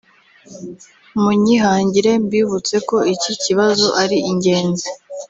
munyihangire 1.21 2.11
mbibutse 2.25 2.75
ko 2.89 2.97
iki 3.15 3.33
kibazo 3.43 3.87
ari 4.01 4.17
ingenzi 4.31 4.89